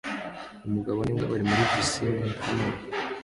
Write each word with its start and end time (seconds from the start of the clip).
Umugabo 0.67 0.99
n'imbwa 1.01 1.29
bari 1.31 1.43
muri 1.49 1.63
pisine 1.71 2.27
hamwe 2.45 2.71